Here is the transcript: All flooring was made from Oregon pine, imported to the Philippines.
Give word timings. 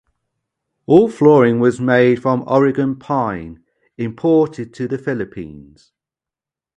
All 0.87 1.09
flooring 1.11 1.59
was 1.59 1.79
made 1.79 2.23
from 2.23 2.43
Oregon 2.47 2.95
pine, 2.95 3.63
imported 3.99 4.73
to 4.73 4.87
the 4.87 4.97
Philippines. 4.97 5.91